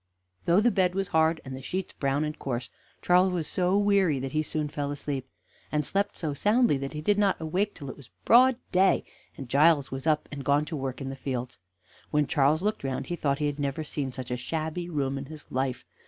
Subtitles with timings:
[0.45, 2.71] Though the bed was hard, and the sheets brown and coarse,
[3.03, 5.27] Charles was so weary that he soon fell asleep,
[5.71, 9.03] and slept so soundly that he did not awake till it was broad day,
[9.37, 11.59] and Giles was up and gone to work in the fields.
[12.09, 15.25] When Charles looked round he thought he had never seen such a shabby room in
[15.25, 15.85] his life.